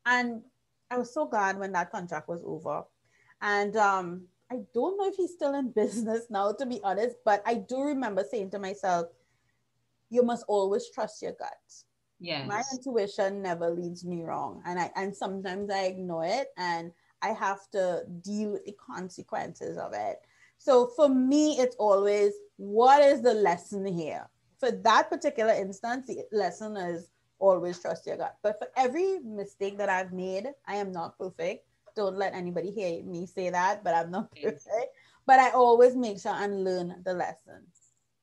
[0.05, 0.41] and
[0.91, 2.83] I was so glad when that contract was over.
[3.41, 7.41] And um, I don't know if he's still in business now, to be honest, but
[7.45, 9.07] I do remember saying to myself,
[10.09, 11.83] "You must always trust your gut."
[12.19, 12.47] Yes.
[12.47, 16.91] My intuition never leads me wrong, and I and sometimes I ignore it and
[17.21, 20.21] I have to deal with the consequences of it.
[20.57, 24.29] So for me, it's always what is the lesson here?
[24.59, 28.37] For that particular instance, the lesson is always trust your gut.
[28.43, 31.67] But for every mistake that I've made, I am not perfect.
[31.95, 34.65] Don't let anybody hear me say that, but I'm not perfect.
[35.25, 37.69] But I always make sure and learn the lessons.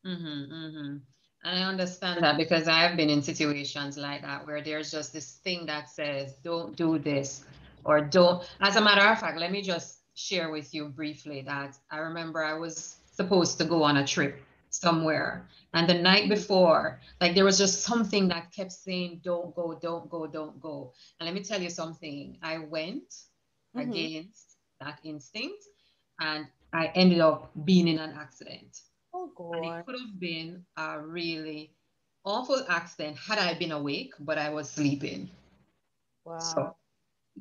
[0.07, 0.97] Mm-hmm, mm-hmm.
[1.43, 5.12] And I understand that because I have been in situations like that where there's just
[5.12, 7.45] this thing that says, don't do this,
[7.85, 8.47] or don't.
[8.61, 12.45] As a matter of fact, let me just share with you briefly that I remember
[12.45, 15.47] I was supposed to go on a trip somewhere.
[15.73, 20.11] And the night before, like there was just something that kept saying, don't go, don't
[20.11, 20.93] go, don't go.
[21.18, 22.37] And let me tell you something.
[22.43, 23.14] I went
[23.77, 23.91] mm-hmm.
[23.91, 25.64] against that instinct
[26.21, 28.83] and I ended up being in an accident.
[29.12, 29.57] Oh, God.
[29.57, 31.73] And it could have been a really
[32.25, 35.31] awful accident had I been awake, but I was sleeping.
[36.25, 36.39] Wow.
[36.39, 36.77] So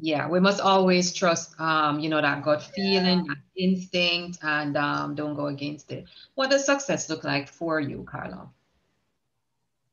[0.01, 3.23] yeah we must always trust um you know that gut feeling yeah.
[3.27, 6.05] that instinct and um don't go against it
[6.35, 8.47] what does success look like for you carla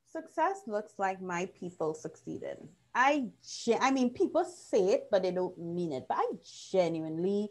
[0.09, 2.57] success looks like my people succeeded
[2.97, 3.25] i
[3.79, 6.25] i mean people say it but they don't mean it but i
[6.71, 7.49] genuinely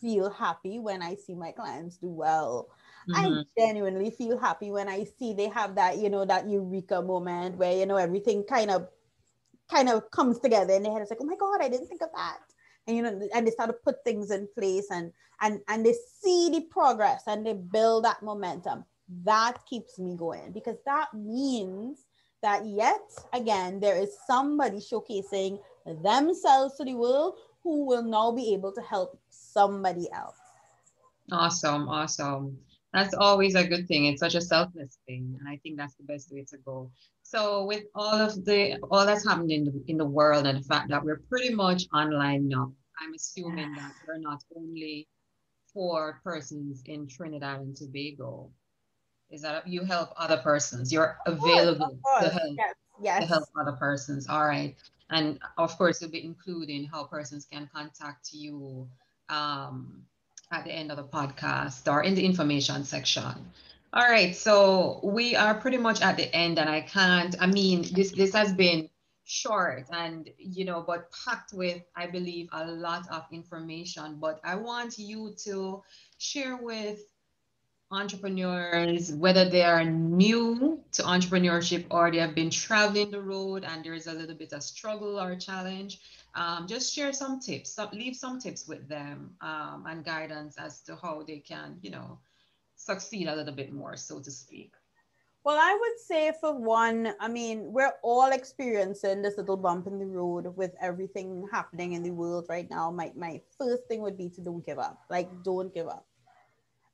[0.00, 2.68] feel happy when i see my clients do well
[3.08, 3.38] mm-hmm.
[3.38, 7.56] i genuinely feel happy when i see they have that you know that eureka moment
[7.56, 8.88] where you know everything kind of
[9.70, 11.02] kind of comes together in their head.
[11.02, 12.38] It's like, oh my God, I didn't think of that.
[12.86, 15.94] And you know, and they start to put things in place and and and they
[16.22, 18.84] see the progress and they build that momentum.
[19.24, 22.04] That keeps me going because that means
[22.42, 23.00] that yet
[23.32, 25.58] again there is somebody showcasing
[26.02, 30.36] themselves to the world who will now be able to help somebody else.
[31.30, 32.58] Awesome, awesome.
[32.94, 34.06] That's always a good thing.
[34.06, 35.36] It's such a selfless thing.
[35.38, 36.90] And I think that's the best way to go.
[37.22, 40.64] So with all of the all that's happening in the, in the world and the
[40.64, 45.08] fact that we're pretty much online now, I'm assuming that we're not only
[45.74, 48.50] for persons in Trinidad and Tobago.
[49.30, 50.92] Is that you help other persons?
[50.92, 52.74] You're available to help yes.
[53.00, 53.22] yes.
[53.22, 54.28] to help other persons.
[54.28, 54.74] All right.
[55.10, 58.88] And of course, you'll be including how persons can contact you
[59.28, 60.02] um,
[60.50, 63.52] at the end of the podcast or in the information section.
[63.92, 67.34] All right, so we are pretty much at the end, and I can't.
[67.40, 68.90] I mean, this this has been
[69.24, 74.18] short and you know, but packed with, I believe, a lot of information.
[74.20, 75.82] But I want you to
[76.18, 77.00] share with
[77.90, 83.84] entrepreneurs, whether they are new to entrepreneurship or they have been traveling the road and
[83.84, 86.00] there's a little bit of struggle or challenge,
[86.34, 90.82] um, just share some tips, some, leave some tips with them um, and guidance as
[90.82, 92.18] to how they can, you know,
[92.76, 94.72] succeed a little bit more, so to speak?
[95.44, 99.98] Well, I would say for one, I mean, we're all experiencing this little bump in
[99.98, 102.90] the road with everything happening in the world right now.
[102.90, 105.00] My my first thing would be to don't give up.
[105.08, 106.06] Like don't give up.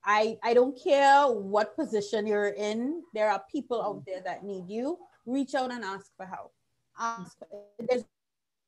[0.05, 3.03] I I don't care what position you're in.
[3.15, 4.99] There are people out there that need you.
[5.27, 6.53] Reach out and ask for help.
[6.99, 7.39] Ask.
[7.79, 8.05] There's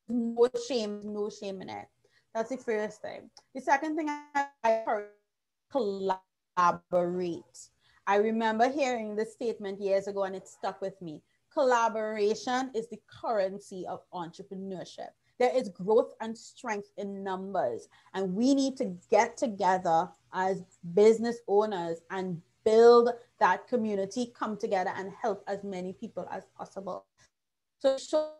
[0.08, 1.86] no shame, no shame in it.
[2.34, 3.30] That's the first thing.
[3.54, 5.10] The second thing I heard
[5.70, 6.20] collaborate.
[8.06, 11.22] I remember hearing this statement years ago and it stuck with me.
[11.52, 15.08] Collaboration is the currency of entrepreneurship.
[15.38, 20.62] There is growth and strength in numbers, and we need to get together as
[20.94, 23.10] business owners and build
[23.40, 27.06] that community, come together and help as many people as possible.
[27.78, 28.34] So, so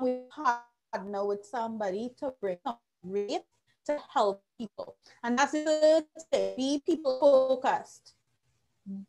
[0.00, 3.42] we partner with somebody to bring up rate
[3.86, 4.96] to help people.
[5.24, 8.14] And that's the third Be people focused.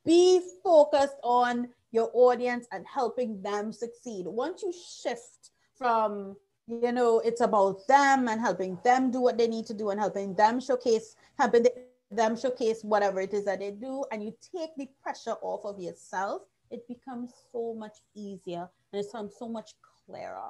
[0.05, 4.25] Be focused on your audience and helping them succeed.
[4.27, 6.35] Once you shift from,
[6.67, 9.99] you know, it's about them and helping them do what they need to do and
[9.99, 11.65] helping them showcase, helping
[12.11, 15.79] them showcase whatever it is that they do, and you take the pressure off of
[15.79, 19.73] yourself, it becomes so much easier and it becomes so much
[20.05, 20.49] clearer.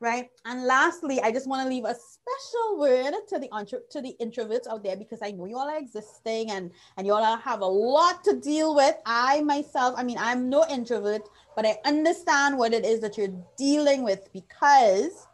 [0.00, 0.28] right?
[0.44, 4.14] And lastly, I just want to leave a special word to the intro to the
[4.20, 7.60] introverts out there because I know you all are existing and and you all have
[7.60, 8.94] a lot to deal with.
[9.06, 11.22] I myself, I mean, I'm no introvert,
[11.54, 15.26] but I understand what it is that you're dealing with because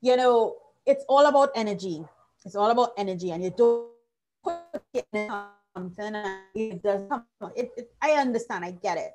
[0.00, 2.04] you know it's all about energy.
[2.44, 3.88] It's all about energy, and you don't
[4.42, 4.58] put
[4.94, 5.28] it in
[5.76, 7.02] something and it does.
[7.56, 8.64] It, it, I understand.
[8.64, 9.12] I get it.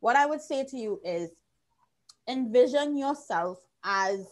[0.00, 1.30] What I would say to you is
[2.28, 4.26] envision yourself as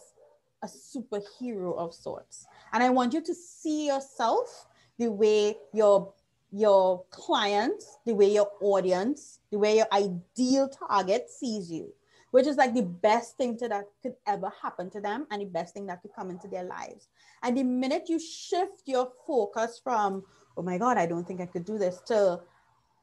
[0.61, 2.45] a superhero of sorts.
[2.73, 4.67] And I want you to see yourself
[4.97, 6.13] the way your
[6.51, 11.93] your clients, the way your audience, the way your ideal target sees you,
[12.35, 15.45] which is like the best thing to that could ever happen to them and the
[15.45, 17.07] best thing that could come into their lives.
[17.41, 20.21] And the minute you shift your focus from,
[20.57, 22.41] oh my God, I don't think I could do this, to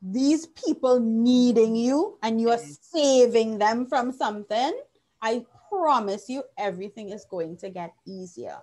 [0.03, 4.78] these people needing you and you are saving them from something,
[5.22, 8.59] I promise you everything is going to get easier.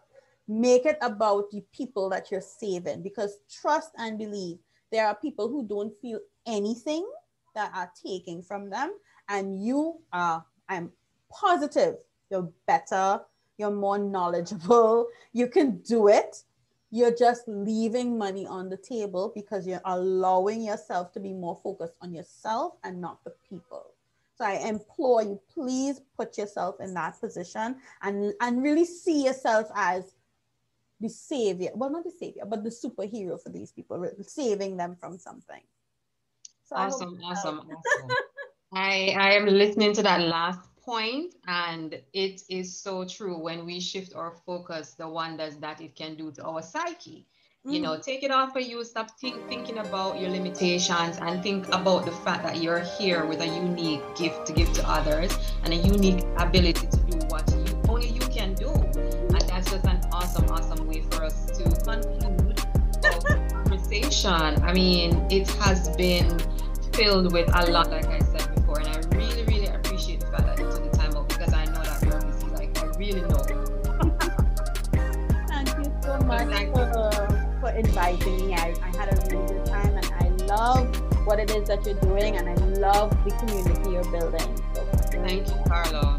[0.48, 4.60] Make it about the people that you're saving because trust and believe
[4.92, 7.10] there are people who don't feel anything
[7.56, 8.94] that are taking from them.
[9.30, 10.92] And you are, I'm
[11.30, 11.96] positive,
[12.30, 13.22] you're better,
[13.58, 16.44] you're more knowledgeable, you can do it.
[16.92, 21.94] You're just leaving money on the table because you're allowing yourself to be more focused
[22.02, 23.86] on yourself and not the people.
[24.36, 29.70] So I implore you, please put yourself in that position and, and really see yourself
[29.76, 30.16] as
[31.00, 31.70] the savior.
[31.76, 35.62] Well, not the savior, but the superhero for these people, saving them from something.
[36.66, 38.18] So awesome, awesome, awesome.
[38.74, 43.38] I, I am listening to that last point, and it is so true.
[43.38, 47.26] When we shift our focus, the wonders that it can do to our psyche
[47.66, 48.02] you know mm.
[48.02, 52.12] take it off for you stop think, thinking about your limitations and think about the
[52.12, 56.24] fact that you're here with a unique gift to give to others and a unique
[56.38, 60.88] ability to do what you only you can do and that's just an awesome awesome
[60.88, 62.66] way for us to conclude
[63.04, 66.40] our conversation i mean it has been
[66.94, 68.29] filled with a lot like i said
[77.80, 78.54] inviting me.
[78.56, 80.86] I, I had a really good time and I love
[81.26, 84.62] what it is that you're doing and I love the community you're building.
[84.74, 86.18] So, Thank you, Carlo.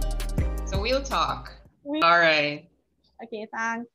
[0.66, 1.52] So we'll talk.
[1.84, 2.68] We- All right.
[3.22, 3.88] Okay, thanks.